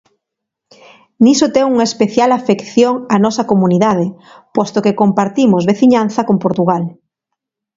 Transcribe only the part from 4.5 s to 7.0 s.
posto que compartimos veciñanza con Portugal.